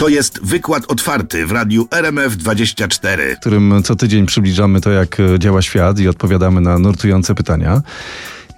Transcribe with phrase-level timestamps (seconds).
[0.00, 3.36] To jest wykład otwarty w radiu RMF24.
[3.40, 7.82] którym co tydzień przybliżamy to, jak e, działa świat i odpowiadamy na nurtujące pytania.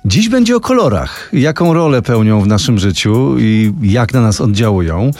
[0.04, 1.28] Dziś będzie o kolorach.
[1.32, 5.10] Jaką rolę pełnią w naszym życiu i jak na nas oddziałują.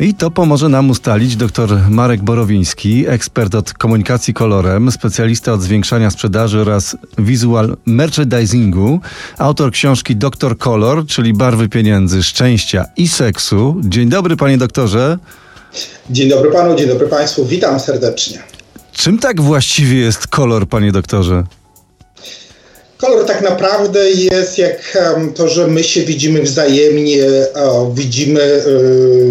[0.00, 6.10] I to pomoże nam ustalić dr Marek Borowiński, ekspert od komunikacji kolorem, specjalista od zwiększania
[6.10, 9.00] sprzedaży oraz visual merchandisingu,
[9.38, 13.80] autor książki Doktor Kolor, czyli barwy pieniędzy, szczęścia i seksu.
[13.84, 15.18] Dzień dobry, panie doktorze.
[16.10, 18.42] Dzień dobry panu, dzień dobry państwu, witam serdecznie.
[18.92, 21.44] Czym tak właściwie jest kolor, panie doktorze?
[22.98, 24.98] Kolor tak naprawdę jest jak
[25.34, 27.22] to, że my się widzimy wzajemnie,
[27.54, 28.62] o, widzimy e,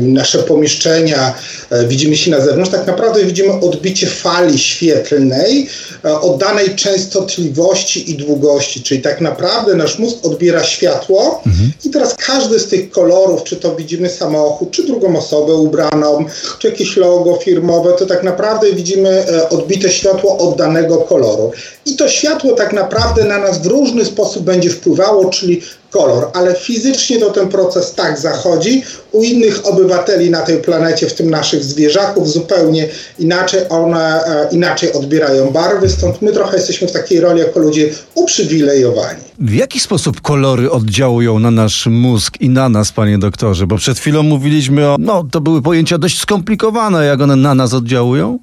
[0.01, 1.33] nasze pomieszczenia,
[1.69, 2.71] e, widzimy się na zewnątrz.
[2.71, 5.67] Tak naprawdę widzimy odbicie fali świetlnej
[6.05, 11.43] e, o danej częstotliwości i długości, czyli tak naprawdę nasz mózg odbiera światło
[11.85, 16.25] i teraz każdy z tych kolorów, czy to widzimy samochód, czy drugą osobę ubraną,
[16.59, 21.51] czy jakieś logo firmowe, to tak naprawdę widzimy e, odbite światło od danego koloru.
[21.85, 26.55] I to światło tak naprawdę na nas w różny sposób będzie wpływało, czyli kolor, ale
[26.55, 28.83] fizycznie to ten proces tak zachodzi.
[29.11, 34.93] U innych obywateli na tej planecie, w tym naszych zwierzaków, zupełnie inaczej one e, inaczej
[34.93, 39.19] odbierają barwy, stąd my trochę jesteśmy w takiej roli jako ludzie uprzywilejowani.
[39.39, 43.67] W jaki sposób kolory oddziałują na nasz mózg i na nas, panie doktorze?
[43.67, 47.73] Bo przed chwilą mówiliśmy o, no to były pojęcia dość skomplikowane, jak one na nas
[47.73, 48.39] oddziałują.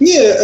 [0.00, 0.36] Nie,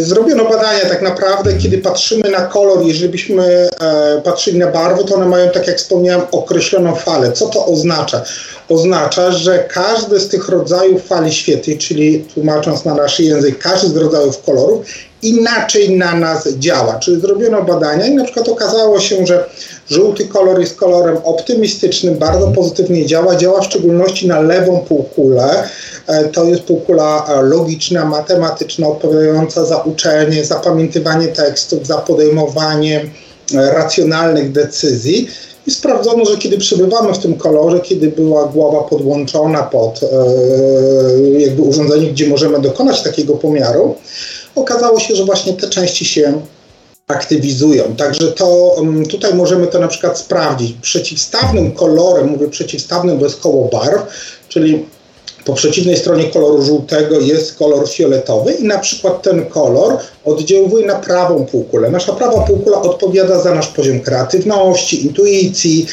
[0.00, 5.14] zrobiono badania tak naprawdę, kiedy patrzymy na kolor, jeżeli byśmy e, patrzyli na barwy, to
[5.14, 7.32] one mają, tak jak wspomniałem, określoną falę.
[7.32, 8.22] Co to oznacza?
[8.68, 13.96] Oznacza, że każdy z tych rodzajów fali świetlnej, czyli tłumacząc na nasz język, każdy z
[13.96, 14.86] rodzajów kolorów
[15.22, 16.98] inaczej na nas działa.
[16.98, 19.44] Czyli zrobiono badania i na przykład okazało się, że
[19.88, 25.68] żółty kolor jest kolorem optymistycznym, bardzo pozytywnie działa, działa w szczególności na lewą półkulę.
[26.06, 33.04] E, To jest półkula e, logiczna, matematyczna, odpowiadająca za uczenie, zapamiętywanie tekstów, za podejmowanie
[33.54, 35.28] e, racjonalnych decyzji.
[35.66, 40.00] I sprawdzono, że kiedy przebywamy w tym kolorze, kiedy była głowa podłączona pod
[41.38, 43.94] jakby urządzenie, gdzie możemy dokonać takiego pomiaru,
[44.54, 46.40] okazało się, że właśnie te części się
[47.08, 47.96] aktywizują.
[47.96, 50.76] Także to mm, tutaj możemy to na przykład sprawdzić.
[50.82, 54.02] Przeciwstawnym kolorem, mówię przeciwstawnym, bo jest koło barw,
[54.48, 54.84] czyli
[55.44, 60.94] po przeciwnej stronie koloru żółtego jest kolor fioletowy i na przykład ten kolor oddziałuje na
[60.94, 61.90] prawą półkulę.
[61.90, 65.86] Nasza prawa półkula odpowiada za nasz poziom kreatywności, intuicji,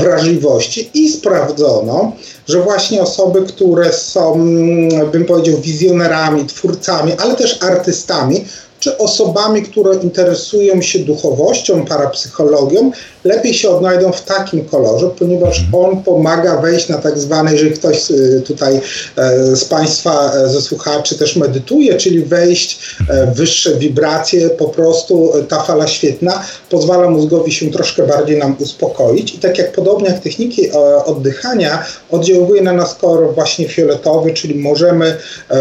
[0.00, 2.12] wrażliwości i sprawdzono,
[2.48, 8.44] że właśnie osoby, które są, mm, bym powiedział, wizjonerami, twórcami, ale też artystami,
[8.86, 12.90] czy osobami, które interesują się duchowością, parapsychologią,
[13.24, 18.10] lepiej się odnajdą w takim kolorze, ponieważ on pomaga wejść na tak zwane, jeżeli ktoś
[18.10, 18.80] y, tutaj
[19.16, 24.68] e, z Państwa, e, ze słuchaczy też medytuje, czyli wejść e, w wyższe wibracje, po
[24.68, 29.34] prostu ta fala świetna pozwala mózgowi się troszkę bardziej nam uspokoić.
[29.34, 30.70] I tak jak podobnie jak techniki
[31.04, 35.16] oddychania oddziałuje na nas kolor właśnie fioletowy, czyli możemy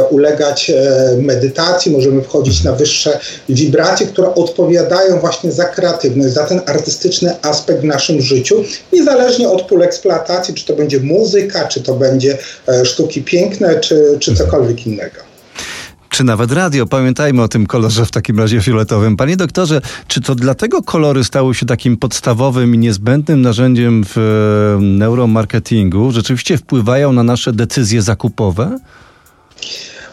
[0.10, 0.72] ulegać
[1.18, 3.15] medytacji, możemy wchodzić na wyższe
[3.50, 9.62] wibracje, które odpowiadają właśnie za kreatywność, za ten artystyczny aspekt w naszym życiu, niezależnie od
[9.62, 12.38] pól eksploatacji, czy to będzie muzyka, czy to będzie
[12.68, 15.36] e, sztuki piękne, czy, czy cokolwiek innego.
[16.16, 16.86] Czy nawet radio.
[16.86, 19.18] Pamiętajmy o tym kolorze w takim razie fioletowym.
[19.18, 24.82] Panie doktorze, czy to dlatego kolory stały się takim podstawowym i niezbędnym narzędziem w e,
[24.82, 26.12] neuromarketingu?
[26.12, 28.80] Rzeczywiście wpływają na nasze decyzje zakupowe?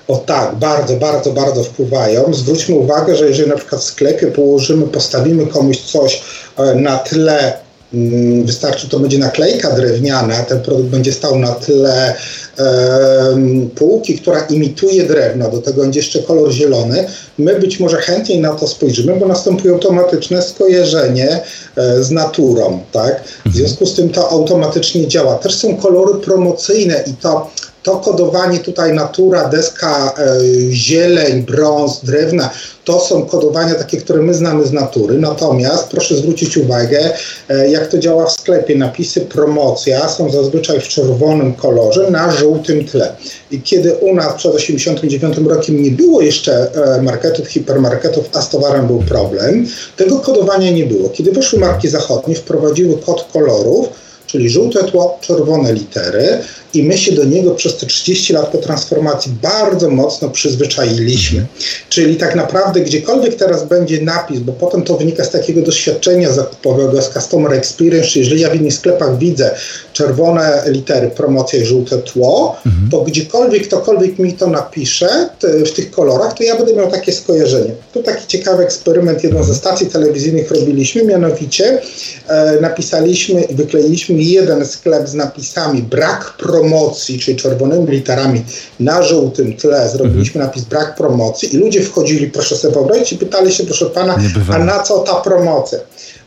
[0.08, 2.34] O tak, bardzo, bardzo, bardzo wpływają.
[2.34, 6.22] Zwróćmy uwagę, że jeżeli na przykład w sklepie położymy, postawimy komuś coś
[6.58, 7.52] e, na tle,
[7.94, 12.14] mm, wystarczy to będzie naklejka drewniana, ten produkt będzie stał na tle
[12.56, 17.04] em, półki, która imituje drewno, do tego będzie jeszcze kolor zielony,
[17.38, 21.40] my być może chętniej na to spojrzymy, bo następuje automatyczne skojarzenie
[21.76, 23.24] e, z naturą, tak?
[23.46, 25.34] W związku z tym to automatycznie działa.
[25.34, 27.50] Też są kolory promocyjne i to
[27.82, 30.40] to kodowanie tutaj natura, deska, e,
[30.70, 32.50] zieleń, brąz, drewna,
[32.84, 35.18] to są kodowania takie, które my znamy z natury.
[35.18, 37.10] Natomiast proszę zwrócić uwagę,
[37.48, 38.76] e, jak to działa w sklepie.
[38.76, 43.12] Napisy promocja są zazwyczaj w czerwonym kolorze na żółtym tle.
[43.50, 48.48] I kiedy u nas przed 1989 rokiem nie było jeszcze e, marketów, hipermarketów, a z
[48.48, 49.66] towarem był problem,
[49.96, 51.08] tego kodowania nie było.
[51.08, 53.88] Kiedy wyszły marki zachodnie, wprowadziły kod kolorów,
[54.26, 56.38] czyli żółte tło, czerwone litery
[56.74, 61.46] i my się do niego przez te 30 lat po transformacji bardzo mocno przyzwyczailiśmy.
[61.88, 67.02] Czyli tak naprawdę gdziekolwiek teraz będzie napis, bo potem to wynika z takiego doświadczenia zakupowego,
[67.02, 69.50] z customer experience, czyli jeżeli ja w innych sklepach widzę
[69.92, 72.90] czerwone litery, promocja i żółte tło, mhm.
[72.90, 75.28] to gdziekolwiek ktokolwiek mi to napisze
[75.66, 77.70] w tych kolorach, to ja będę miał takie skojarzenie.
[77.92, 81.82] Tu taki ciekawy eksperyment, jedną ze stacji telewizyjnych robiliśmy, mianowicie
[82.28, 86.61] e, napisaliśmy i wykleiliśmy jeden sklep z napisami brak promocji,
[87.18, 88.44] czyli czerwonymi literami
[88.80, 90.46] na żółtym tle, zrobiliśmy mhm.
[90.46, 94.16] napis brak promocji i ludzie wchodzili, proszę sobie wyobrazić, i pytali się, proszę pana,
[94.52, 95.78] a na co ta promocja?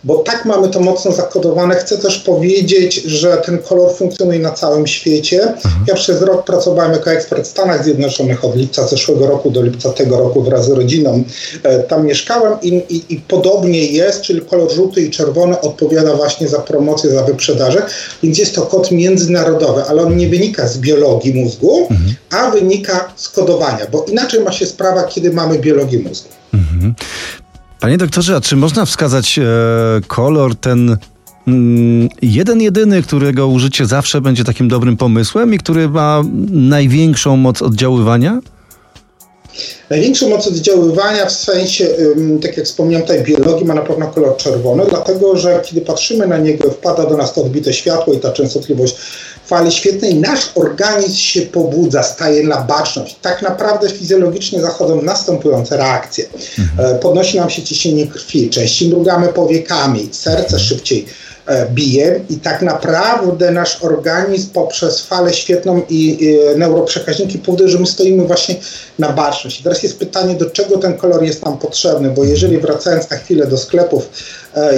[0.06, 1.76] Bo tak mamy to mocno zakodowane.
[1.76, 5.42] Chcę też powiedzieć, że ten kolor funkcjonuje na całym świecie.
[5.42, 5.86] Mhm.
[5.88, 9.90] Ja przez rok pracowałem jako ekspert w Stanach Zjednoczonych od lipca zeszłego roku do lipca
[9.90, 11.24] tego roku wraz z rodziną.
[11.64, 16.48] E, tam mieszkałem i, i, i podobnie jest, czyli kolor żółty i czerwony odpowiada właśnie
[16.48, 17.86] za promocję, za wyprzedaże,
[18.24, 22.16] więc jest to kod międzynarodowy, ale on nie wynika z biologii mózgu, mhm.
[22.32, 26.30] a wynika z kodowania, bo inaczej ma się sprawa, kiedy mamy biologię mózgu.
[26.54, 26.96] Mhm.
[27.86, 29.44] Panie doktorze, a czy można wskazać e,
[30.08, 30.98] kolor ten
[31.48, 37.62] mm, jeden jedyny, którego użycie zawsze będzie takim dobrym pomysłem i który ma największą moc
[37.62, 38.40] oddziaływania?
[39.90, 41.88] Największą moc oddziaływania w sensie,
[42.42, 46.38] tak jak wspomniałem, tej biologii ma na pewno kolor czerwony, dlatego że kiedy patrzymy na
[46.38, 48.96] niego, wpada do nas to odbite światło i ta częstotliwość
[49.48, 53.16] fali świetnej, nasz organizm się pobudza, staje na baczność.
[53.22, 56.26] Tak naprawdę fizjologicznie zachodzą następujące reakcje.
[56.60, 56.96] Mhm.
[56.96, 61.06] E, podnosi nam się ciśnienie krwi, częściej mrugamy powiekami, serce szybciej
[61.46, 67.80] E, bije i tak naprawdę nasz organizm poprzez falę świetną i, i neuroprzekaźniki powoduje, że
[67.80, 68.56] my stoimy właśnie
[69.00, 69.60] na baczność.
[69.60, 73.18] I teraz jest pytanie, do czego ten kolor jest nam potrzebny, bo jeżeli wracając na
[73.18, 74.10] chwilę do sklepów,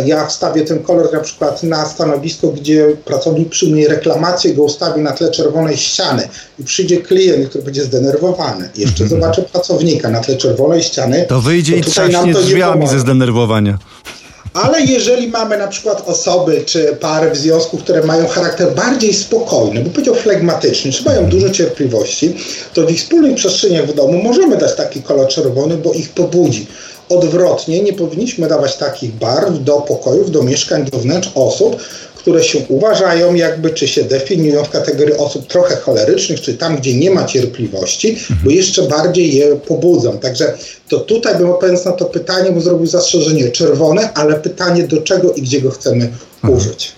[0.05, 5.11] ja wstawię ten kolor na przykład na stanowisko, gdzie pracownik przyjmie reklamację, go ustawi na
[5.11, 6.27] tle czerwonej ściany
[6.59, 8.69] i przyjdzie klient, który będzie zdenerwowany.
[8.77, 9.21] Jeszcze mm -hmm.
[9.21, 11.25] zobaczę pracownika na tle czerwonej ściany.
[11.29, 13.77] To wyjdzie to i trzaśnie drzwiami ze zdenerwowania.
[14.53, 19.81] Ale jeżeli mamy na przykład osoby czy pary w związku, które mają charakter bardziej spokojny,
[19.81, 22.35] bo powiedział flegmatyczny, czy mają dużo cierpliwości,
[22.73, 26.67] to w ich wspólnych przestrzeniach w domu możemy dać taki kolor czerwony, bo ich pobudzi.
[27.09, 31.77] Odwrotnie, nie powinniśmy dawać takich barw do pokojów, do mieszkań, do wnętrz osób,
[32.27, 36.93] które się uważają jakby, czy się definiują w kategorii osób trochę cholerycznych, czy tam, gdzie
[36.93, 38.39] nie ma cierpliwości, mhm.
[38.43, 40.17] bo jeszcze bardziej je pobudzą.
[40.17, 40.53] Także
[40.89, 45.33] to tutaj bym odpowiadając na to pytanie, mu zrobił zastrzeżenie czerwone, ale pytanie do czego
[45.33, 46.53] i gdzie go chcemy mhm.
[46.53, 46.91] użyć.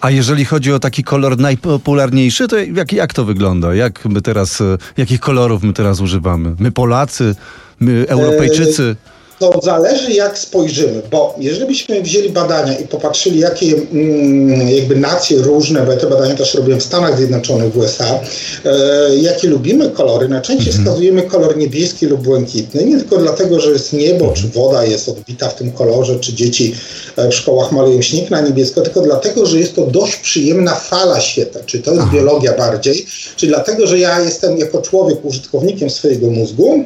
[0.00, 3.74] A jeżeli chodzi o taki kolor najpopularniejszy, to jak, jak to wygląda?
[3.74, 6.54] Jak my teraz, e, jakich kolorów my teraz używamy?
[6.58, 7.34] My Polacy,
[7.80, 8.96] my Europejczycy?
[9.10, 14.96] E to zależy jak spojrzymy, bo jeżeli byśmy wzięli badania i popatrzyli, jakie mm, jakby
[14.96, 18.20] nacje różne, bo ja te badania też robiłem w Stanach Zjednoczonych, w USA,
[18.64, 20.84] e, jakie lubimy kolory, najczęściej mhm.
[20.84, 25.48] wskazujemy kolor niebieski lub błękitny, nie tylko dlatego, że jest niebo, czy woda jest odbita
[25.48, 26.74] w tym kolorze, czy dzieci
[27.16, 31.20] e, w szkołach malują śnieg na niebiesko, tylko dlatego, że jest to dość przyjemna fala
[31.20, 32.12] świetna, czy to jest Aha.
[32.14, 36.84] biologia bardziej, czy dlatego, że ja jestem jako człowiek użytkownikiem swojego mózgu,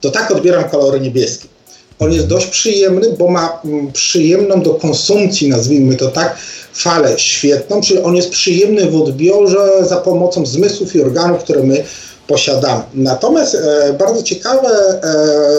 [0.00, 1.48] to tak odbieram kolory niebieskie.
[2.00, 6.36] On jest dość przyjemny, bo ma mm, przyjemną do konsumpcji, nazwijmy to tak,
[6.72, 11.84] falę świetną, czyli on jest przyjemny w odbiorze za pomocą zmysłów i organów, które my
[12.30, 12.82] posiadamy.
[12.94, 14.68] Natomiast e, bardzo ciekawe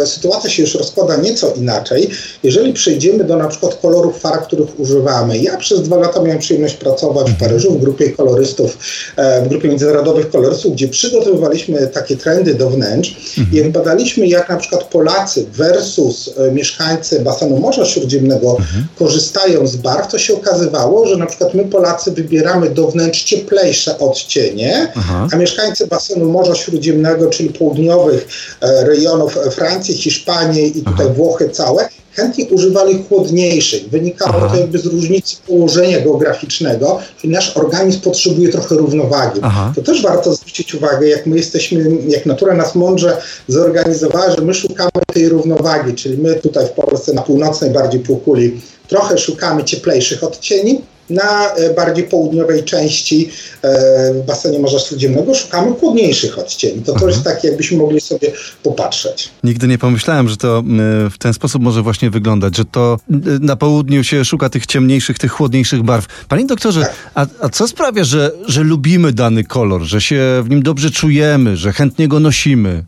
[0.01, 2.09] e, sytuacja się już rozkłada nieco inaczej.
[2.43, 5.37] Jeżeli przejdziemy do na przykład kolorów farb, których używamy.
[5.37, 8.77] Ja przez dwa lata miałem przyjemność pracować w Paryżu w grupie kolorystów,
[9.15, 13.37] e, w grupie międzynarodowych kolorystów, gdzie przygotowywaliśmy takie trendy do wnętrz.
[13.37, 13.57] Mhm.
[13.57, 18.87] Jak badaliśmy, jak na przykład Polacy versus e, mieszkańcy basenu Morza Śródziemnego mhm.
[18.99, 23.99] korzystają z barw, to się okazywało, że na przykład my Polacy wybieramy do wnętrz cieplejsze
[23.99, 25.27] odcienie, Aha.
[25.33, 28.27] a mieszkańcy basenu Morza Śródziemnego, czyli południowych
[28.61, 31.13] e, rejonów Francji, Hiszpanii i tutaj Aha.
[31.15, 33.89] Włochy całe, chętnie używali chłodniejszych.
[33.89, 34.49] Wynikało Aha.
[34.53, 39.39] to jakby z różnicy położenia geograficznego, czyli nasz organizm potrzebuje trochę równowagi.
[39.43, 39.73] Aha.
[39.75, 44.53] To też warto zwrócić uwagę, jak my jesteśmy, jak natura nas mądrze zorganizowała, że my
[44.53, 50.23] szukamy tej równowagi, czyli my tutaj w Polsce na północnej bardziej półkuli trochę szukamy cieplejszych
[50.23, 53.29] odcieni, na e, bardziej południowej części
[53.61, 56.81] e, w basenie Morza Śródziemnego szukamy chłodniejszych odcieni.
[56.81, 58.31] To, to jest tak, jakbyśmy mogli sobie
[58.63, 59.29] popatrzeć.
[59.43, 60.63] Nigdy nie pomyślałem, że to
[61.11, 62.97] w ten sposób może właśnie wyglądać, że to
[63.41, 66.25] na południu się szuka tych ciemniejszych, tych chłodniejszych barw.
[66.27, 66.95] Panie doktorze, tak.
[67.15, 71.57] a, a co sprawia, że, że lubimy dany kolor, że się w nim dobrze czujemy,
[71.57, 72.83] że chętnie go nosimy?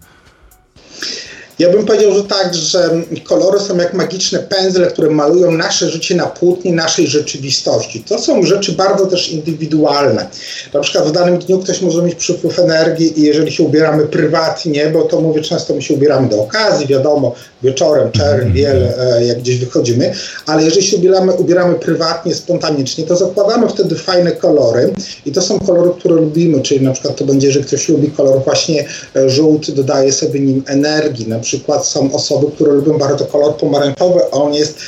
[1.59, 2.89] Ja bym powiedział, że tak, że
[3.23, 8.03] kolory są jak magiczne pędzle, które malują nasze życie na płótnie naszej rzeczywistości.
[8.03, 10.27] To są rzeczy bardzo też indywidualne.
[10.73, 14.89] Na przykład w danym dniu ktoś może mieć przypływ energii i jeżeli się ubieramy prywatnie,
[14.89, 19.39] bo to mówię często, my się ubieramy do okazji, wiadomo, wieczorem, czerń, biel, e, jak
[19.39, 20.13] gdzieś wychodzimy,
[20.45, 24.93] ale jeżeli się ubieramy, ubieramy prywatnie, spontanicznie, to zakładamy wtedy fajne kolory.
[25.25, 28.43] I to są kolory, które lubimy, czyli na przykład to będzie, że ktoś lubi kolor
[28.43, 33.55] właśnie e, żółty, dodaje sobie nim energii, na przykład są osoby, które lubią bardzo kolor
[33.55, 34.79] pomarańczowy, a on jest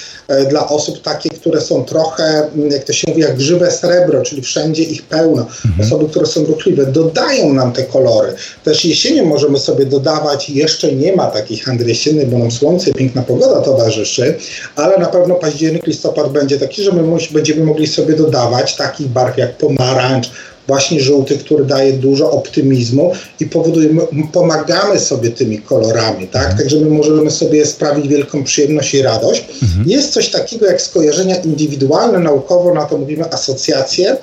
[0.50, 4.41] dla osób takie, które są trochę, mm, jak to się mówi, jak żywe srebro, czyli
[4.41, 5.41] wszędzie ich pełno.
[5.65, 5.88] Mhm.
[5.88, 8.34] Osoby, które są ruchliwe, dodają nam te kolory.
[8.63, 13.22] Też jesienią możemy sobie dodawać, jeszcze nie ma takiej handry jesiennej, bo nam słońce, piękna
[13.22, 14.38] pogoda towarzyszy,
[14.75, 19.38] ale na pewno październik, listopad będzie taki, że my będziemy mogli sobie dodawać takich barw
[19.38, 20.32] jak pomarańcz,
[20.67, 26.41] właśnie żółty, który daje dużo optymizmu i powodujemy, pomagamy sobie tymi kolorami, tak?
[26.41, 26.57] Mhm.
[26.57, 29.45] Także my możemy sobie sprawić wielką przyjemność i radość.
[29.63, 29.89] Mhm.
[29.89, 34.17] Jest coś takiego jak skojarzenia indywidualne, naukowo na to mówimy asocjacje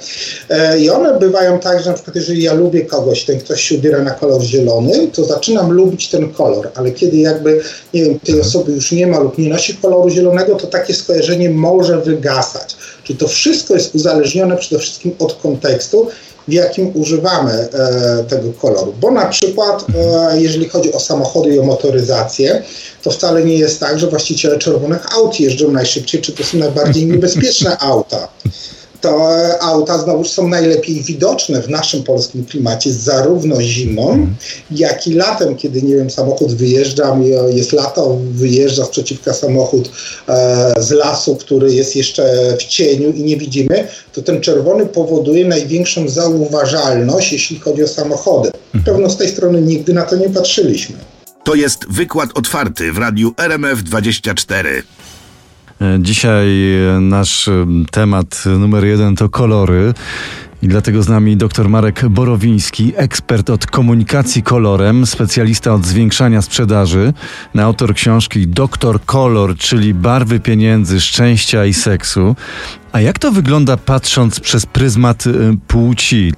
[0.48, 3.74] e, i one bywają tak, że na przykład jeżeli ja lubię kogoś, ten ktoś się
[3.74, 7.60] ubiera na kolor zielony, to zaczynam lubić ten kolor, ale kiedy jakby,
[7.94, 8.48] nie wiem, tej mhm.
[8.48, 12.76] osoby już nie ma lub nie nosi koloru zielonego, to takie skojarzenie może wygasać.
[13.04, 16.08] Czyli to wszystko jest uzależnione przede wszystkim od kontekstu
[16.48, 18.94] w jakim używamy e, tego koloru.
[19.00, 22.62] Bo na przykład, e, jeżeli chodzi o samochody i o motoryzację,
[23.02, 27.06] to wcale nie jest tak, że właściciele czerwonych aut jeżdżą najszybciej, czy to są najbardziej
[27.06, 28.28] niebezpieczne auta
[29.02, 34.26] to auta znowu są najlepiej widoczne w naszym polskim klimacie, zarówno zimą,
[34.70, 37.16] jak i latem, kiedy, nie wiem, samochód wyjeżdża,
[37.52, 39.90] jest lato, wyjeżdża sprzeciwka samochód
[40.28, 45.44] e, z lasu, który jest jeszcze w cieniu i nie widzimy, to ten czerwony powoduje
[45.44, 48.50] największą zauważalność, jeśli chodzi o samochody.
[48.84, 50.96] Pewno z tej strony nigdy na to nie patrzyliśmy.
[51.44, 54.66] To jest wykład otwarty w radiu RMF24.
[54.66, 55.01] E,
[55.98, 59.94] dzisiaj e, nasz e, temat numer jeden to kolory.
[60.62, 67.12] I dlatego z nami dr Marek Borowiński, ekspert od komunikacji kolorem, specjalista od zwiększania sprzedaży,
[67.62, 72.36] autor książki Doktor Kolor, czyli barwy pieniędzy, szczęścia i seksu.
[72.92, 75.24] A jak to wygląda patrząc przez pryzmat
[75.68, 76.32] płci?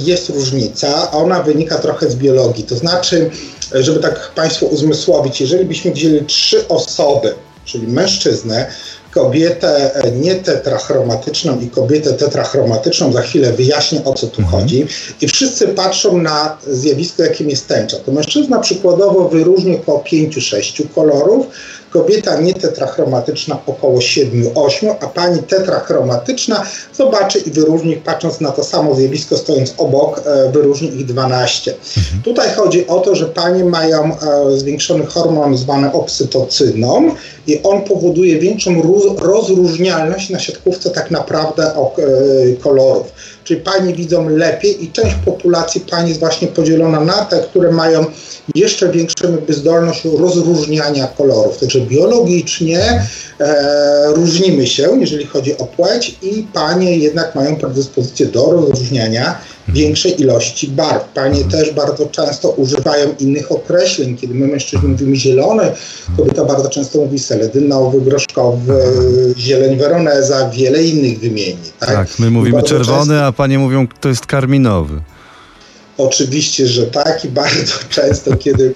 [0.00, 2.64] Jest różnica, a ona wynika trochę z biologii.
[2.64, 3.30] To znaczy,
[3.74, 7.34] żeby tak Państwu uzmysłowić, jeżeli byśmy wzięli trzy osoby,
[7.66, 8.66] czyli mężczyznę,
[9.10, 13.12] kobietę nietetrachromatyczną i kobietę tetrachromatyczną.
[13.12, 14.62] Za chwilę wyjaśnię o co tu mhm.
[14.62, 14.86] chodzi.
[15.20, 17.96] I wszyscy patrzą na zjawisko, jakim jest tęcza.
[18.06, 21.46] To mężczyzna przykładowo wyróżni około 5-6 kolorów,
[21.90, 29.36] kobieta nietetrachromatyczna około 7-8, a pani tetrachromatyczna zobaczy i wyróżni, patrząc na to samo zjawisko,
[29.36, 31.74] stojąc obok, e, wyróżni ich 12.
[31.96, 32.22] Mhm.
[32.22, 37.14] Tutaj chodzi o to, że panie mają e, zwiększony hormon zwany oksytocyną
[37.46, 38.82] i on powoduje większą
[39.18, 41.76] rozróżnialność na siatkówce tak naprawdę e,
[42.60, 43.12] kolorów.
[43.44, 48.04] Czyli pani widzą lepiej i część populacji pani jest właśnie podzielona na te, które mają
[48.54, 51.58] jeszcze większą jakby zdolność rozróżniania kolorów.
[51.58, 53.06] Także biologicznie
[53.40, 59.38] e, różnimy się, jeżeli chodzi o płeć i panie jednak mają predyspozycję do rozróżniania
[59.68, 61.04] większej ilości barw.
[61.14, 64.16] Panie też bardzo często używają innych określeń.
[64.16, 65.72] Kiedy my mężczyźni mówimy zielony,
[66.16, 68.74] kobieta bardzo często mówi seledynowy, groszkowy,
[69.38, 71.56] zieleń weroneza, wiele innych wymieni.
[71.80, 73.26] Tak, tak my mówimy czerwony, często...
[73.26, 75.00] a panie mówią, to jest karminowy.
[75.98, 78.72] Oczywiście, że tak i bardzo często, kiedy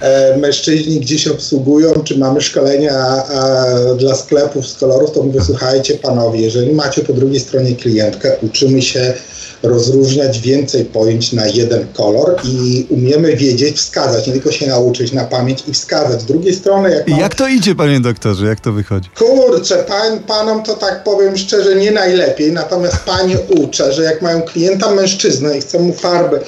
[0.00, 5.94] e, mężczyźni gdzieś obsługują, czy mamy szkolenia e, dla sklepów z kolorów, to mówię, słuchajcie
[5.94, 9.14] panowie, jeżeli macie po drugiej stronie klientkę, uczymy się
[9.62, 15.24] rozróżniać więcej pojęć na jeden kolor i umiemy wiedzieć, wskazać, nie tylko się nauczyć na
[15.24, 16.22] pamięć i wskazać.
[16.22, 17.08] Z drugiej strony, jak.
[17.08, 17.20] Mam...
[17.20, 18.46] Jak to idzie, panie doktorze?
[18.46, 19.10] Jak to wychodzi?
[19.10, 24.42] Kurczę, pan, panom to tak powiem szczerze, nie najlepiej, natomiast panie uczę, że jak mają
[24.42, 26.40] klienta mężczyznę i chcą mu farby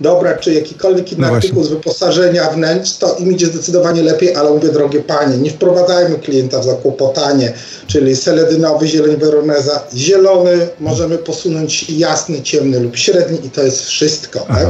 [0.00, 4.50] dobra, czy jakikolwiek inny no artykuł z wyposażenia wnętrz, to im idzie zdecydowanie lepiej, ale
[4.50, 7.52] mówię, drogie panie, nie wprowadzajmy klienta w zakłopotanie,
[7.86, 14.40] czyli seledynowy, zieleń weroneza, zielony możemy posunąć jasny, ciemny lub średni i to jest wszystko.
[14.40, 14.66] Tak?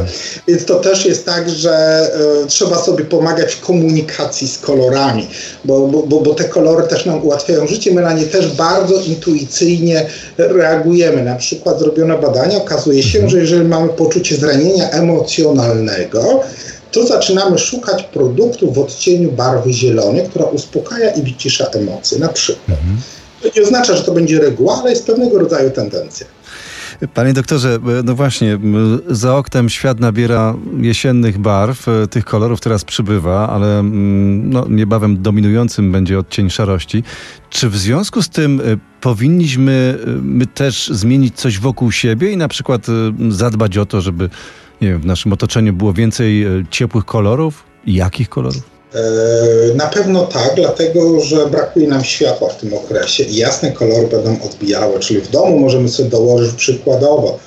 [0.48, 2.06] Więc to też jest tak, że
[2.44, 5.28] y, trzeba sobie pomagać w komunikacji z kolorami,
[5.64, 7.94] bo, bo, bo te kolory też nam ułatwiają życie.
[7.94, 10.06] My na nie też bardzo intuicyjnie
[10.38, 11.22] reagujemy.
[11.22, 13.30] Na przykład zrobiono badania, okazuje się, mhm.
[13.30, 16.40] że jeżeli mamy poczucie zranienia emocjonalnego, emocjonalnego,
[16.92, 22.18] to zaczynamy szukać produktu w odcieniu barwy zielonej, która uspokaja i wycisza emocje.
[22.18, 22.78] Na przykład.
[22.78, 23.00] Mhm.
[23.42, 26.26] To nie oznacza, że to będzie reguła, ale jest pewnego rodzaju tendencja.
[27.14, 28.58] Panie doktorze, no właśnie,
[29.10, 35.92] za oknem świat nabiera jesiennych barw, tych kolorów teraz przybywa, ale mm, no, niebawem dominującym
[35.92, 37.02] będzie odcień szarości.
[37.50, 42.36] Czy w związku z tym y, powinniśmy y, my też zmienić coś wokół siebie i
[42.36, 42.92] na przykład y,
[43.28, 44.30] zadbać o to, żeby
[44.84, 47.64] nie wiem, w naszym otoczeniu było więcej ciepłych kolorów?
[47.86, 48.62] Jakich kolorów?
[48.94, 54.06] E, na pewno tak, dlatego że brakuje nam światła w tym okresie i jasne kolory
[54.06, 57.38] będą odbijały, czyli w domu możemy sobie dołożyć przykładowo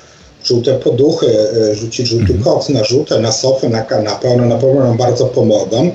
[0.44, 1.26] żółte poduchy,
[1.70, 2.42] e, rzucić żółty mhm.
[2.42, 5.90] koc na żółte, na sofę, na kanapę, one na pewno nam bardzo pomogą.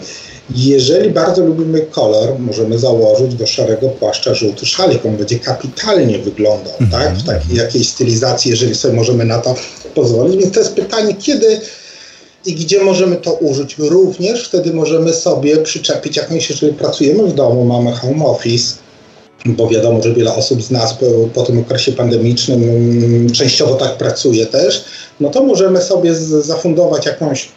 [0.49, 5.05] Jeżeli bardzo lubimy kolor, możemy założyć do szarego płaszcza żółty szalik.
[5.05, 6.93] On będzie kapitalnie wyglądał, mm -hmm.
[6.93, 7.15] tak?
[7.15, 9.55] W takiej jakiejś stylizacji, jeżeli sobie możemy na to
[9.95, 10.41] pozwolić.
[10.41, 11.59] Więc to jest pytanie, kiedy
[12.45, 13.77] i gdzie możemy to użyć.
[13.77, 18.75] Również wtedy możemy sobie przyczepić jakąś, jeżeli pracujemy w domu, mamy home office,
[19.45, 23.97] bo wiadomo, że wiele osób z nas po, po tym okresie pandemicznym mm, częściowo tak
[23.97, 24.85] pracuje też,
[25.19, 27.49] no to możemy sobie z, zafundować jakąś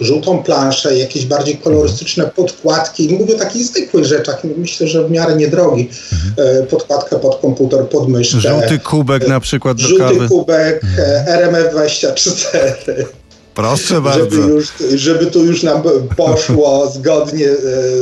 [0.00, 3.16] żółtą planszę, jakieś bardziej kolorystyczne podkładki.
[3.20, 5.90] Mówię o takich zwykłych rzeczach, myślę, że w miarę niedrogi.
[6.12, 6.66] Mhm.
[6.66, 8.40] Podkładkę pod komputer, pod myszkę.
[8.40, 10.28] Żółty kubek na przykład do Żółty kawy.
[10.28, 11.52] kubek, mhm.
[11.52, 13.04] RMF24.
[13.54, 14.30] Proszę bardzo.
[14.30, 15.82] Żeby, już, żeby tu już nam
[16.16, 17.56] poszło zgodnie e,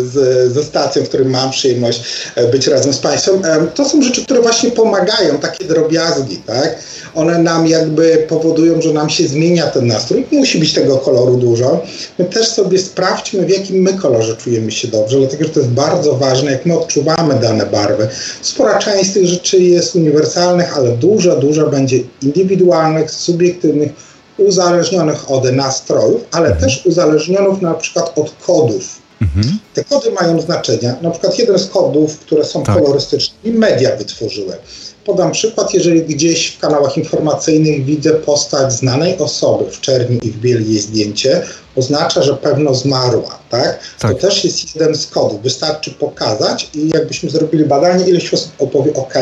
[0.04, 2.02] z, ze stacją, w którym mam przyjemność
[2.34, 3.42] e, być razem z Państwem.
[3.74, 6.78] To są rzeczy, które właśnie pomagają, takie drobiazgi, tak?
[7.14, 10.26] One nam jakby powodują, że nam się zmienia ten nastrój.
[10.32, 11.82] Musi być tego koloru dużo.
[12.18, 15.72] My też sobie sprawdźmy, w jakim my kolorze czujemy się dobrze, dlatego że to jest
[15.72, 18.08] bardzo ważne, jak my odczuwamy dane barwy.
[18.42, 23.92] Spora część z tych rzeczy jest uniwersalnych, ale duża, duża będzie indywidualnych, subiektywnych,
[24.38, 26.64] uzależnionych od nastrojów, ale mhm.
[26.64, 28.98] też uzależnionych na przykład od kodów.
[29.22, 29.58] Mhm.
[29.74, 30.96] Te kody mają znaczenia.
[31.02, 32.76] Na przykład jeden z kodów, które są tak.
[32.76, 34.56] kolorystyczne, media wytworzyły.
[35.04, 40.36] Podam przykład, jeżeli gdzieś w kanałach informacyjnych widzę postać znanej osoby w czerni i w
[40.40, 41.42] bieli jej zdjęcie,
[41.76, 43.80] oznacza, że pewno zmarła, tak?
[43.98, 44.12] tak?
[44.12, 45.42] To też jest jeden z kodów.
[45.42, 49.14] Wystarczy pokazać i jakbyśmy zrobili badanie, ileś osób opowie, ok,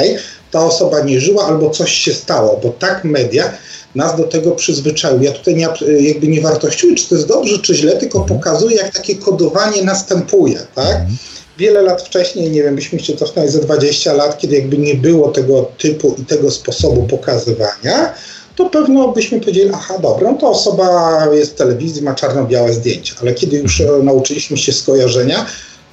[0.50, 3.52] ta osoba nie żyła albo coś się stało, bo tak media
[3.96, 5.24] nas do tego przyzwyczaiły.
[5.24, 5.68] Ja tutaj nie,
[6.00, 8.38] jakby nie wartościuję, czy to jest dobrze, czy źle, tylko mhm.
[8.38, 10.86] pokazuję, jak takie kodowanie następuje, tak?
[10.86, 11.16] Mhm.
[11.58, 15.28] Wiele lat wcześniej, nie wiem, byśmy się cofnęli za 20 lat, kiedy jakby nie było
[15.28, 18.14] tego typu i tego sposobu pokazywania,
[18.56, 23.14] to pewno byśmy powiedzieli, aha, dobra, no to osoba jest w telewizji, ma czarno-białe zdjęcia,
[23.20, 24.04] ale kiedy już mhm.
[24.04, 25.46] nauczyliśmy się skojarzenia,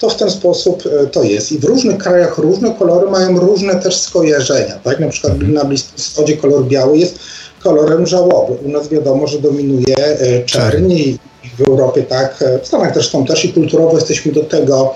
[0.04, 1.52] to w ten sposób e, to jest.
[1.52, 4.80] I w różnych krajach różne kolory mają różne też skojarzenia.
[4.84, 5.00] Tak?
[5.00, 7.20] Na przykład na Bliskim Wschodzie kolor biały jest
[7.64, 8.58] kolorem żałobym.
[8.66, 11.18] U nas wiadomo, że dominuje e, czerni
[11.58, 14.94] w Europie tak, e, w Stanach zresztą też i kulturowo jesteśmy do tego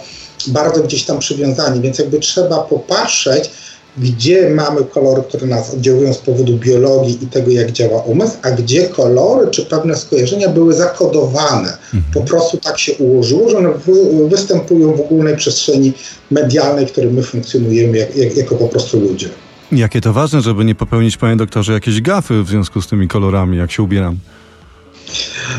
[0.47, 3.51] bardzo gdzieś tam przywiązani, więc jakby trzeba popatrzeć,
[3.97, 8.51] gdzie mamy kolory, które nas oddziałują z powodu biologii i tego, jak działa umysł, a
[8.51, 11.69] gdzie kolory czy pewne skojarzenia były zakodowane.
[11.93, 12.03] Mhm.
[12.13, 15.93] Po prostu tak się ułożyło, że one wy, występują w ogólnej przestrzeni
[16.31, 19.29] medialnej, w której my funkcjonujemy jak, jak, jako po prostu ludzie.
[19.71, 23.57] Jakie to ważne, żeby nie popełnić, panie doktorze, jakieś gafy w związku z tymi kolorami,
[23.57, 24.17] jak się ubieram?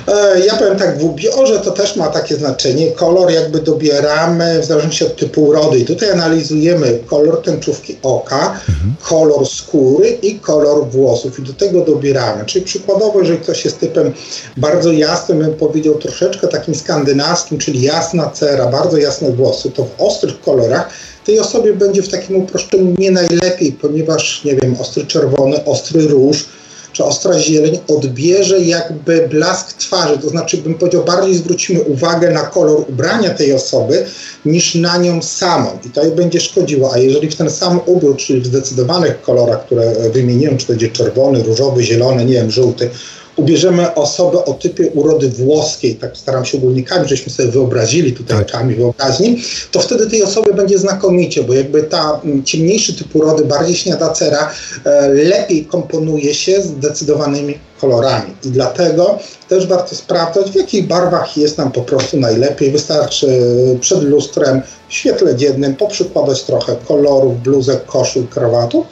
[0.09, 2.93] E, ja powiem tak, w ubiorze to też ma takie znaczenie.
[2.93, 5.79] Kolor jakby dobieramy w zależności od typu urody.
[5.79, 8.95] I tutaj analizujemy kolor tęczówki oka, mhm.
[9.03, 11.39] kolor skóry i kolor włosów.
[11.39, 12.45] I do tego dobieramy.
[12.45, 14.13] Czyli przykładowo, jeżeli ktoś jest typem
[14.57, 20.03] bardzo jasnym, bym powiedział troszeczkę takim skandynawskim, czyli jasna cera, bardzo jasne włosy, to w
[20.03, 20.91] ostrych kolorach
[21.29, 26.45] tej osobie będzie w takim uproszczeniu nie najlepiej, ponieważ, nie wiem, ostry czerwony, ostry róż,
[26.93, 32.43] czy ostra zieleń odbierze jakby blask twarzy, to znaczy bym powiedział, bardziej zwrócimy uwagę na
[32.43, 34.07] kolor ubrania tej osoby
[34.45, 35.79] niż na nią samą.
[35.87, 39.67] I to jej będzie szkodziło, a jeżeli w ten sam ubiór, czyli w zdecydowanych kolorach,
[39.67, 42.91] które wymieniłem, czy to będzie czerwony, różowy, zielony, nie wiem, żółty,
[43.39, 48.47] ubierzemy osobę o typie urody włoskiej, tak staram się ogólnikami, żeśmy sobie wyobrazili tutaj tak.
[48.47, 53.45] oczami wyobraźni, to wtedy tej osoby będzie znakomicie, bo jakby ta mm, ciemniejszy typ urody,
[53.45, 54.51] bardziej śniadacera,
[54.85, 58.35] e, lepiej komponuje się z zdecydowanymi kolorami.
[58.45, 62.71] I dlatego też warto sprawdzać, w jakich barwach jest nam po prostu najlepiej.
[62.71, 63.27] Wystarczy
[63.81, 68.87] przed lustrem w świetle dziennym poprzykładać trochę kolorów, bluzek, koszul, krawatów.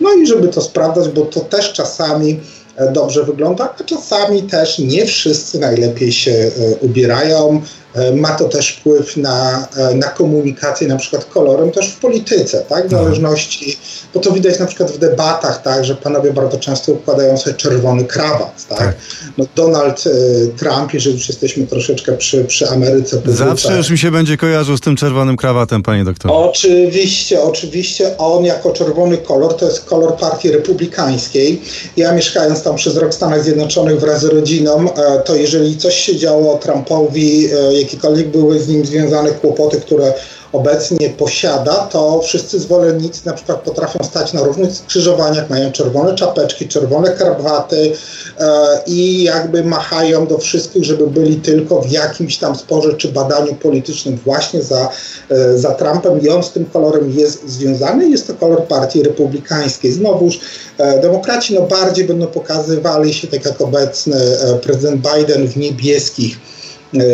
[0.00, 2.40] No i żeby to sprawdzać, bo to też czasami
[2.86, 7.62] dobrze wygląda, a czasami też nie wszyscy najlepiej się e, ubierają.
[7.94, 12.58] E, ma to też wpływ na, e, na komunikację, na przykład kolorem też w polityce,
[12.68, 12.82] tak?
[12.88, 13.04] W Mhm.
[13.04, 13.78] zależności,
[14.14, 18.04] bo to widać na przykład w debatach, tak, że panowie bardzo często układają sobie czerwony
[18.04, 18.78] krawat, tak?
[18.78, 18.96] Tak.
[19.38, 20.10] No Donald e,
[20.58, 23.20] Trump, jeżeli już jesteśmy troszeczkę przy, przy Ameryce.
[23.26, 26.34] Zawsze już mi się będzie kojarzył z tym czerwonym krawatem, panie doktorze.
[26.34, 31.62] Oczywiście, oczywiście on jako czerwony kolor to jest kolor partii republikańskiej.
[31.96, 34.86] Ja mieszkając tam przez rok w Stanach Zjednoczonych wraz z rodziną,
[35.24, 37.48] to jeżeli coś się działo Trumpowi,
[37.88, 40.12] jakiekolwiek były z nim związane kłopoty, które
[40.52, 46.68] obecnie posiada, to wszyscy zwolennicy na przykład potrafią stać na różnych skrzyżowaniach, mają czerwone czapeczki,
[46.68, 47.92] czerwone krawaty
[48.38, 53.54] e, i jakby machają do wszystkich, żeby byli tylko w jakimś tam sporze czy badaniu
[53.54, 54.88] politycznym właśnie za,
[55.30, 58.08] e, za Trumpem i on z tym kolorem jest związany.
[58.08, 59.92] Jest to kolor partii republikańskiej.
[59.92, 60.40] Znowuż
[60.78, 66.38] e, demokraci no bardziej będą pokazywali się tak jak obecny e, prezydent Biden w niebieskich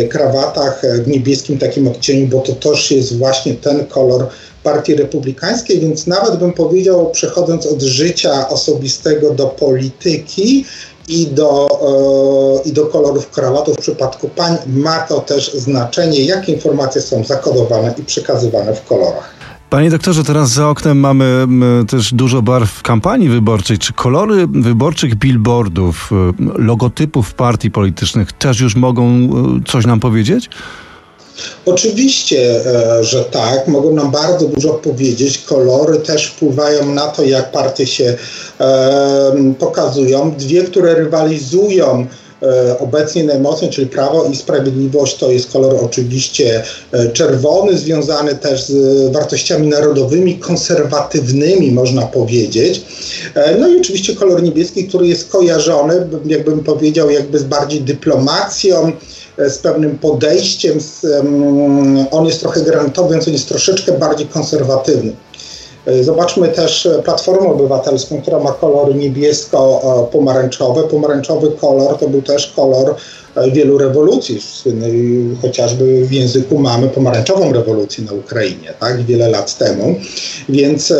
[0.08, 4.26] krawatach, e, w niebieskim takim odcieniu, bo to też jest właśnie ten kolor
[4.62, 10.64] partii republikańskiej, więc nawet bym powiedział, przechodząc od życia osobistego do polityki
[11.08, 11.68] i do,
[12.64, 17.24] e, i do kolorów krawatów w przypadku pań, ma to też znaczenie, jakie informacje są
[17.24, 19.33] zakodowane i przekazywane w kolorach.
[19.74, 21.46] Panie doktorze, teraz za oknem mamy
[21.90, 23.78] też dużo barw kampanii wyborczej.
[23.78, 29.08] Czy kolory wyborczych billboardów, y, logotypów partii politycznych też już mogą
[29.60, 30.48] y, coś nam powiedzieć?
[31.66, 33.68] Oczywiście, e, że tak.
[33.68, 35.38] Mogą nam bardzo dużo powiedzieć.
[35.38, 38.16] Kolory też wpływają na to, jak partie się
[38.60, 40.34] e, pokazują.
[40.38, 42.06] Dwie, które rywalizują
[42.78, 49.12] obecnie najmocniej, czyli Prawo i Sprawiedliwość, to jest kolor oczywiście e, czerwony, związany też z
[49.12, 52.82] wartościami narodowymi, konserwatywnymi, można powiedzieć.
[53.34, 58.92] E, No i oczywiście kolor niebieski, który jest kojarzony, jakbym powiedział, jakby z bardziej dyplomacją,
[59.38, 60.78] e, z pewnym podejściem.
[62.10, 65.12] On jest trochę granatowy, więc on jest troszeczkę bardziej konserwatywny.
[65.86, 70.82] E, Zobaczmy też e, Platformę Obywatelską, która ma kolory niebiesko-pomarańczowe.
[70.82, 72.94] Pomarańczowy kolor to był też kolor
[73.36, 79.58] e, wielu rewolucji, słynnej chociażby w języku mamy pomarańczową rewolucję na Ukrainie, tak, wiele lat
[79.58, 79.94] temu.
[80.48, 80.96] Więc e,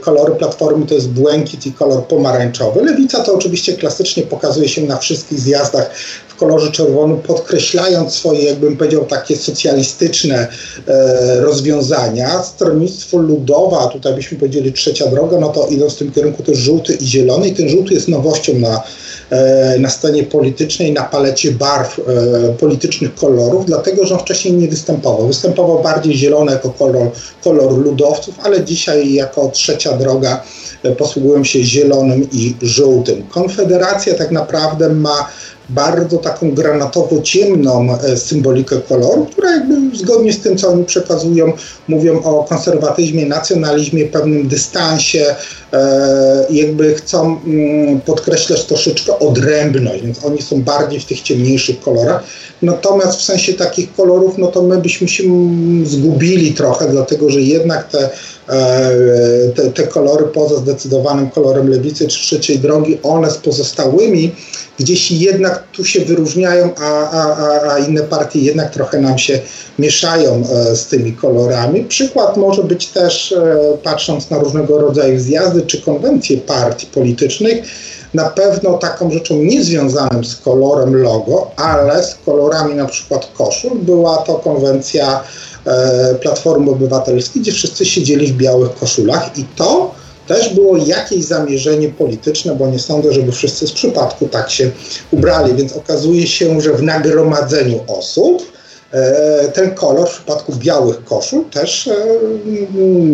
[0.00, 2.84] kolory Platformy to jest błękit i kolor pomarańczowy.
[2.84, 5.90] Lewica to oczywiście klasycznie pokazuje się na wszystkich zjazdach
[6.36, 10.48] w kolorze czerwonym, podkreślając swoje, jakbym powiedział, takie socjalistyczne
[10.88, 12.42] e, rozwiązania.
[12.42, 16.54] Stronnictwo ludowe, a tutaj byśmy powiedzieli trzecia droga, no to idąc w tym kierunku to
[16.54, 18.82] żółty i zielony i ten żółty jest nowością na,
[19.30, 22.02] e, na scenie politycznej, na palecie barw e,
[22.52, 25.26] politycznych kolorów, dlatego że on wcześniej nie występował.
[25.26, 27.10] Występował bardziej zielony jako kolor,
[27.44, 30.42] kolor ludowców, ale dzisiaj jako trzecia droga
[30.82, 33.22] e, posługują się zielonym i żółtym.
[33.22, 35.28] Konfederacja tak naprawdę ma
[35.68, 41.52] bardzo taką granatowo-ciemną e, symbolikę koloru, która jakby zgodnie z tym, co oni przekazują,
[41.88, 45.34] mówią o konserwatyzmie, nacjonalizmie, pewnym dystansie,
[45.72, 52.24] e, jakby chcą mm, podkreślać troszeczkę odrębność, więc oni są bardziej w tych ciemniejszych kolorach.
[52.62, 57.40] Natomiast w sensie takich kolorów, no to my byśmy się mm, zgubili trochę, dlatego że
[57.40, 58.10] jednak te,
[58.48, 58.90] e,
[59.54, 64.32] te, te kolory poza zdecydowanym kolorem lewicy czy trzeciej drogi, one z pozostałymi
[64.78, 69.40] gdzieś jednak tu się wyróżniają, a, a, a, inne partie jednak trochę nam się
[69.78, 71.84] mieszają e, z tymi kolorami.
[71.84, 77.64] Przykład może być też, e, patrząc na różnego rodzaju zjazdy czy konwencje partii politycznych,
[78.14, 84.16] na pewno taką rzeczą niezwiązaną z kolorem logo, ale z kolorami na przykład koszul, była
[84.16, 85.20] to konwencja
[85.66, 89.94] e, Platformy Obywatelskiej, gdzie wszyscy siedzieli w białych koszulach i to
[90.26, 94.70] też było jakieś zamierzenie polityczne, bo nie sądzę, żeby wszyscy z przypadku tak się
[95.10, 98.42] ubrali, więc okazuje się, że w nagromadzeniu osób
[98.92, 101.94] e, ten kolor w przypadku białych koszul też e,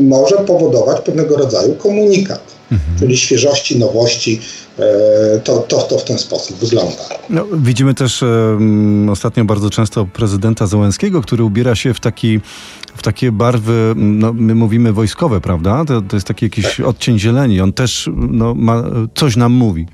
[0.03, 2.43] może powodować pewnego rodzaju komunikat,
[2.99, 4.41] czyli świeżości, nowości.
[4.79, 7.03] E, to, to, to w ten sposób wygląda.
[7.31, 12.41] No, widzimy też em, ostatnio bardzo często prezydenta Zełenskiego, który ubiera się w taki
[12.97, 15.85] w takie barwy, no, my mówimy wojskowe, prawda?
[15.85, 17.61] To, to jest taki jakiś odcień zieleni.
[17.61, 19.87] On też no, ma, coś nam mówi.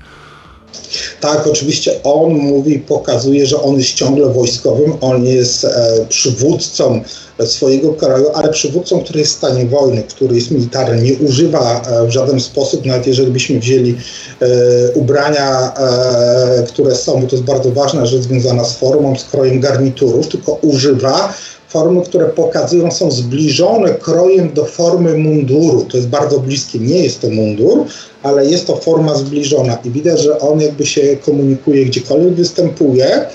[1.19, 5.69] Tak, oczywiście on mówi, pokazuje, że on jest ciągle wojskowym, on jest e,
[6.09, 7.03] przywódcą
[7.45, 12.07] swojego kraju, ale przywódcą, który jest w stanie wojny, który jest militarny, nie używa e,
[12.07, 13.97] w żaden sposób, nawet jeżeli byśmy wzięli
[14.41, 14.47] e,
[14.93, 19.59] ubrania, e, które są, bo to jest bardzo ważna rzecz związana z formą, z krojem
[19.59, 21.33] garniturów, tylko używa
[21.69, 25.85] formy, które pokazują, są zbliżone krojem do formy munduru.
[25.85, 27.85] To jest bardzo bliskie, nie jest to mundur,
[28.23, 33.25] ale jest to forma zbliżona i widać, że on jakby się komunikuje gdziekolwiek występuje,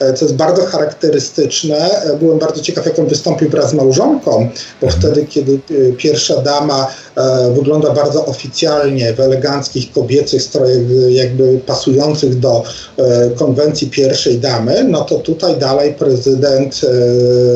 [0.00, 2.02] e, co jest bardzo charakterystyczne.
[2.02, 4.48] E, byłem bardzo ciekaw, jak on wystąpił wraz z małżonką,
[4.80, 5.02] bo mhm.
[5.02, 6.86] wtedy, kiedy e, pierwsza dama
[7.54, 10.78] wygląda bardzo oficjalnie w eleganckich kobiecych strojach,
[11.08, 12.62] jakby pasujących do
[13.34, 16.80] konwencji pierwszej damy, no to tutaj dalej prezydent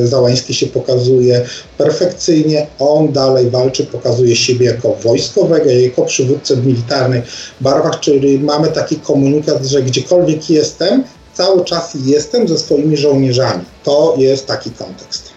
[0.05, 1.47] Załański się pokazuje
[1.79, 2.67] perfekcyjnie.
[2.79, 7.25] On dalej walczy, pokazuje siebie jako wojskowego, jako przywódcę w militarnych
[7.61, 13.65] barwach, czyli mamy taki komunikat, że gdziekolwiek jestem, cały czas jestem ze swoimi żołnierzami.
[13.85, 15.29] To jest taki kontekst.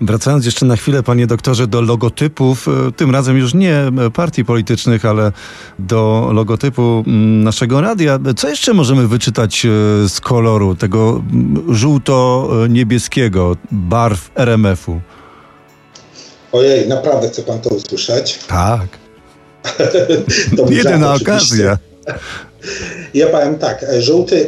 [0.00, 4.44] Wracając jeszcze na chwilę, panie doktorze, do logotypów, e, tym razem już nie e, partii
[4.44, 5.32] politycznych, ale
[5.78, 8.18] do logotypu mm, naszego radia.
[8.36, 9.68] Co jeszcze możemy wyczytać e,
[10.08, 15.00] z koloru tego mm, żółto-niebieskiego barw RMF-u?
[16.52, 18.38] Ojej, naprawdę chce pan to usłyszeć?
[18.48, 18.86] Tak.
[20.70, 21.78] Jedyna okazja.
[23.14, 24.46] Ja powiem tak, żółty,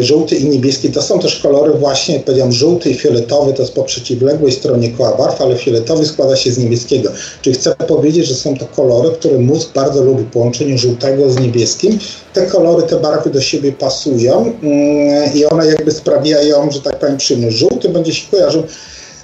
[0.00, 3.84] żółty i niebieski to są też kolory właśnie, powiedziałem, żółty i fioletowy to jest po
[3.84, 7.10] przeciwległej stronie koła barw, ale fioletowy składa się z niebieskiego.
[7.42, 11.98] Czyli chcę powiedzieć, że są to kolory, które mózg bardzo lubi, połączenie żółtego z niebieskim.
[12.32, 17.16] Te kolory, te barwy do siebie pasują mm, i one jakby sprawiają, że tak powiem,
[17.16, 17.56] przyjemność.
[17.56, 18.62] Żółty będzie się kojarzył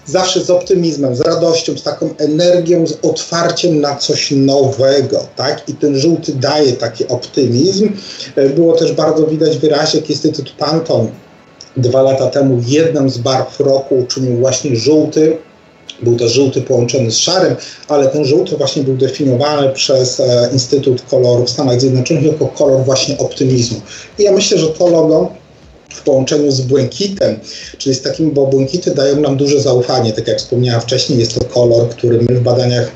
[0.06, 5.68] zawsze z optymizmem, z radością, z taką energią, z otwarciem na coś nowego, tak?
[5.68, 7.92] I ten żółty daje taki optymizm.
[8.36, 11.08] E, było też bardzo widać wyraźnie, jak Instytut Panton
[11.76, 15.36] dwa lata temu jedną z barw roku uczynił właśnie żółty.
[16.02, 17.56] Był to żółty połączony z szarym,
[17.88, 22.84] ale ten żółty właśnie był definiowany przez e, Instytut Koloru w Stanach Zjednoczonych jako kolor
[22.84, 23.80] właśnie optymizmu.
[24.18, 25.43] I ja myślę, że to logo
[25.94, 27.37] w połączeniu z błękitem,
[27.78, 31.44] czyli z takim, bo błękity dają nam duże zaufanie, tak jak wspomniałam wcześniej, jest to
[31.44, 32.90] kolor, który my w badaniach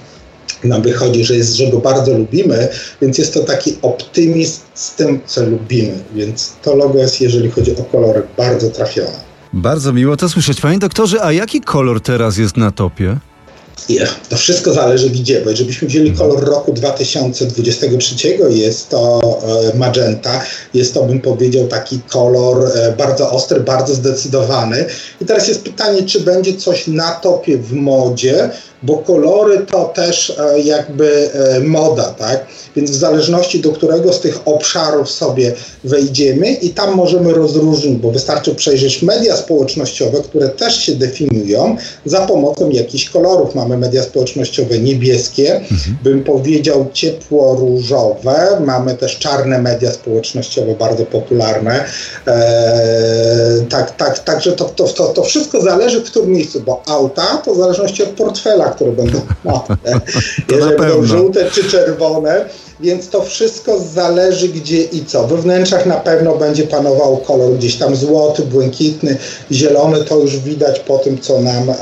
[0.65, 2.69] nam wychodzi, że, jest, że go bardzo lubimy,
[3.03, 7.77] więc jest to taki optymizm z tym, co lubimy, więc to logo jest, jeżeli chodzi
[7.77, 9.29] o kolory, bardzo trafione.
[9.53, 10.61] Bardzo miło to słyszeć.
[10.61, 13.19] Panie doktorze, a jaki kolor teraz jest na topie?
[14.29, 19.21] To wszystko zależy gdzie, bo jeżeli byśmy wzięli kolor roku 2023, jest to
[19.75, 24.85] e, magenta, jest to bym powiedział taki kolor e, bardzo ostry, bardzo zdecydowany.
[25.21, 28.51] I teraz jest pytanie, czy będzie coś na topie w modzie,
[28.83, 32.47] bo kolory to też e, jakby e, moda, tak?
[32.77, 38.11] Więc w zależności do którego z tych obszarów sobie wejdziemy i tam możemy rozróżnić, bo
[38.11, 43.55] wystarczy przejrzeć media społecznościowe, które też się definiują za pomocą jakichś kolorów.
[43.55, 45.97] Mamy media społecznościowe niebieskie, mhm.
[46.03, 51.85] bym powiedział ciepło-różowe, mamy też czarne media społecznościowe, bardzo popularne.
[52.27, 57.43] Eee, tak, tak, także to, to, to, to wszystko zależy w którym miejscu, bo auta
[57.45, 59.77] to w zależności od portfela, które będą mocne.
[60.51, 62.45] Jeżeli będą żółte czy czerwone,
[62.81, 65.27] więc to wszystko zależy gdzie i co.
[65.27, 69.17] We wnętrzach na pewno będzie panował kolor gdzieś tam złoty, błękitny,
[69.53, 71.75] zielony, to już widać po tym, co nam e,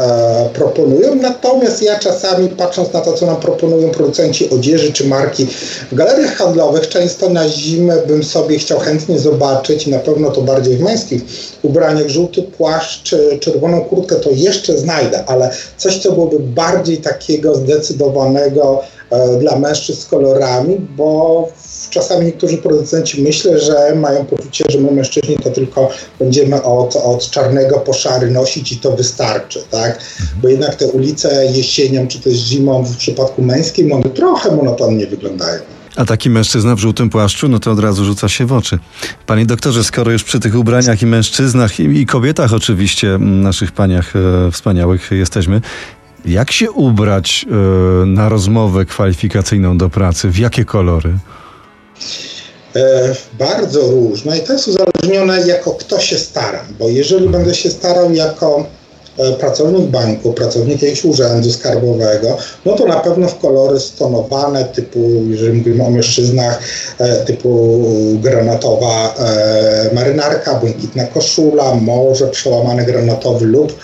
[0.54, 1.14] proponują.
[1.14, 5.46] Natomiast ja czasami patrząc na to, co nam proponują producenci odzieży czy marki
[5.92, 10.76] w galeriach handlowych, często na zimę bym sobie chciał chętnie zobaczyć, na pewno to bardziej
[10.76, 11.22] w męskich
[11.62, 17.54] ubraniach, żółty płaszcz czy czerwoną kurtkę to jeszcze znajdę, ale coś, co byłoby bardziej takiego
[17.54, 18.82] zdecydowanego,
[19.40, 21.48] dla mężczyzn z kolorami, bo
[21.90, 27.30] czasami niektórzy producenci myślę, że mają poczucie, że my mężczyźni to tylko będziemy od, od
[27.30, 30.00] czarnego po szary nosić i to wystarczy, tak?
[30.42, 35.60] Bo jednak te ulice jesienią czy też zimą w przypadku męskim, one trochę monotonnie wyglądają.
[35.96, 38.78] A taki mężczyzna w żółtym płaszczu, no to od razu rzuca się w oczy.
[39.26, 44.12] Panie doktorze, skoro już przy tych ubraniach i mężczyznach i, i kobietach oczywiście, naszych paniach
[44.16, 45.60] e, wspaniałych jesteśmy,
[46.26, 47.46] jak się ubrać
[48.02, 50.28] y, na rozmowę kwalifikacyjną do pracy?
[50.28, 51.14] W jakie kolory?
[52.76, 57.70] E, bardzo różne i to jest uzależnione jako kto się stara, bo jeżeli będę się
[57.70, 58.66] starał jako
[59.18, 65.00] e, pracownik banku, pracownik jakiegoś urzędu skarbowego, no to na pewno w kolory stonowane typu,
[65.28, 66.60] jeżeli mówimy o mężczyznach,
[66.98, 67.80] e, typu
[68.22, 69.14] granatowa
[69.92, 73.78] marynarka, błękitna koszula, może przełamany granatowy lub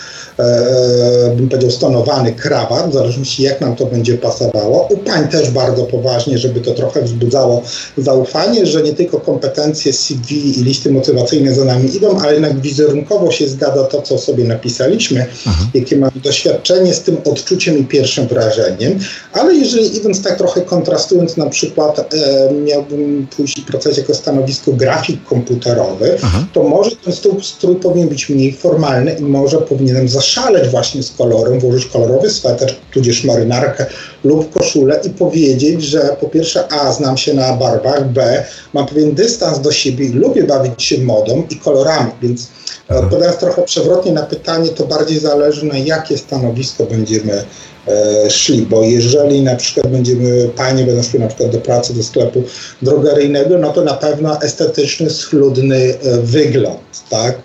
[1.35, 4.87] bym powiedział, stonowany krawat, w zależności jak nam to będzie pasowało.
[4.91, 7.63] U pań też bardzo poważnie, żeby to trochę wzbudzało
[7.97, 13.31] zaufanie, że nie tylko kompetencje CV i listy motywacyjne za nami idą, ale jednak wizerunkowo
[13.31, 15.19] się zgadza to, co sobie napisaliśmy.
[15.19, 18.99] jakie, jakie mamy doświadczenie z tym odczuciem i pierwszym wrażeniem,
[19.33, 24.71] ale jeżeli idąc tak trochę kontrastując, na przykład e, miałbym pójść i pracować jako stanowisko
[24.71, 26.45] grafik komputerowy, Aha.
[26.53, 31.11] to może ten strój, strój powinien być mniej formalny i może powinienem zaszaleć właśnie z
[31.11, 33.85] kolorem, włożyć kolorowy sweter, tudzież marynarkę
[34.23, 39.13] lub koszulę i powiedzieć, że po pierwsze A, znam się na barwach, B, mam pewien
[39.15, 42.47] dystans do siebie i lubię bawić się modą i kolorami, więc
[42.89, 47.43] odpowiadając trochę przewrotnie na pytanie, to bardziej zależy na jakie stanowisko będziemy
[47.87, 52.03] e, szli, bo jeżeli na przykład będziemy, panie będą szły na przykład do pracy, do
[52.03, 52.43] sklepu
[52.81, 57.37] drogeryjnego, no to na pewno estetyczny, schludny e, wygląd, tak?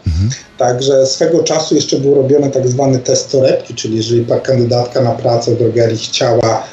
[0.58, 5.50] Także swego czasu jeszcze był robiony tak zwany test torebki, czyli jeżeli kandydatka na pracę
[5.50, 6.67] w drogerii chciała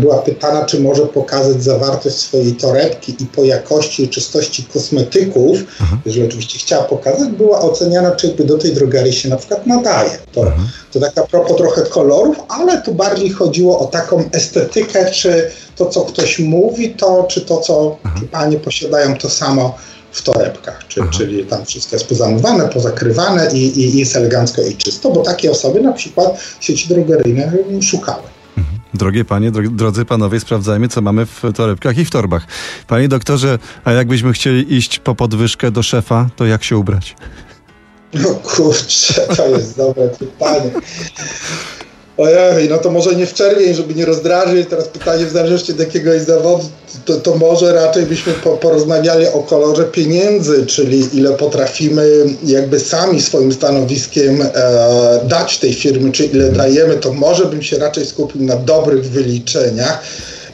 [0.00, 5.58] była pytana, czy może pokazać zawartość swojej torebki i po jakości i czystości kosmetyków,
[6.06, 10.10] jeżeli oczywiście chciała pokazać, była oceniana, czy jakby do tej drogerii się na przykład nadaje.
[10.32, 10.52] To,
[10.92, 15.86] to tak a propos trochę kolorów, ale tu bardziej chodziło o taką estetykę, czy to,
[15.86, 19.74] co ktoś mówi, to czy to, co czy panie posiadają, to samo
[20.12, 25.10] w torebkach, czy, czyli tam wszystko jest pozamywane, pozakrywane i, i, jest elegancko i czysto,
[25.10, 28.22] bo takie osoby na przykład sieci drogeryjne szukały.
[28.94, 32.46] Drogie panie, dro- drodzy panowie, sprawdzajmy, co mamy w torebkach i w torbach.
[32.86, 37.16] Panie doktorze, a jakbyśmy chcieli iść po podwyżkę do szefa, to jak się ubrać?
[38.14, 40.70] No kurczę, to jest dobre pytanie.
[42.16, 44.68] Ojej, no to może nie w czerwień, żeby nie rozdrażyć.
[44.68, 46.64] Teraz pytanie w zależności od jakiegoś zawodu,
[47.08, 52.10] to, to może raczej byśmy po, porozmawiali o kolorze pieniędzy, czyli ile potrafimy
[52.44, 57.78] jakby sami swoim stanowiskiem e, dać tej firmy, czy ile dajemy, to może bym się
[57.78, 60.02] raczej skupił na dobrych wyliczeniach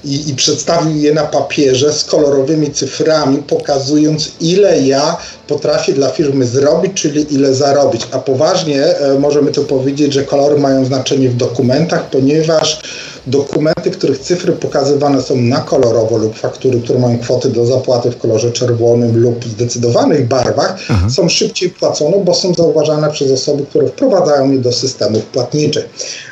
[0.05, 5.17] i, i przedstawił je na papierze z kolorowymi cyframi, pokazując ile ja
[5.49, 8.07] potrafię dla firmy zrobić, czyli ile zarobić.
[8.13, 12.81] A poważnie e, możemy to powiedzieć, że kolory mają znaczenie w dokumentach, ponieważ
[13.27, 18.19] dokumenty, których cyfry pokazywane są na kolorowo lub faktury, które mają kwoty do zapłaty w
[18.19, 20.79] kolorze czerwonym lub zdecydowanych barwach,
[21.11, 25.89] są szybciej płacone, bo są zauważane przez osoby, które wprowadzają je do systemów płatniczych.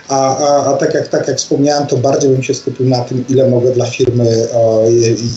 [0.09, 3.25] A, a, a tak, jak, tak jak wspomniałem, to bardziej bym się skupił na tym,
[3.29, 4.49] ile mogę dla firmy e,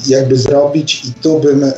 [0.07, 1.71] jakby zrobić i tu bym e,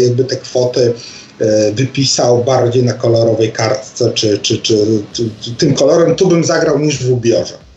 [0.00, 0.92] jakby te kwoty
[1.40, 6.78] e, wypisał bardziej na kolorowej kartce, czy, czy, czy, czy tym kolorem tu bym zagrał
[6.78, 7.67] niż w ubiorze.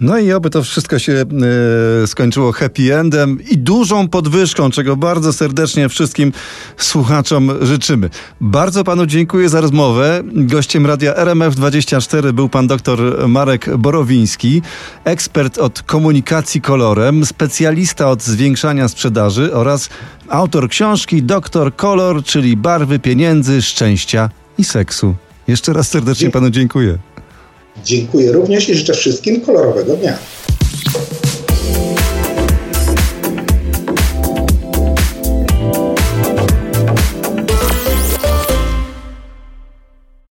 [0.00, 5.32] No i oby to wszystko się e, skończyło happy endem i dużą podwyżką, czego bardzo
[5.32, 6.32] serdecznie wszystkim
[6.76, 8.10] słuchaczom życzymy.
[8.40, 10.22] Bardzo panu dziękuję za rozmowę.
[10.24, 14.62] Gościem radia RMF24 był pan dr Marek Borowiński,
[15.04, 19.88] ekspert od komunikacji kolorem, specjalista od zwiększania sprzedaży oraz
[20.28, 25.14] autor książki Doktor Kolor, czyli barwy pieniędzy, szczęścia i seksu.
[25.48, 26.98] Jeszcze raz serdecznie panu dziękuję.
[27.84, 30.18] Dziękuję również i życzę wszystkim kolorowego dnia.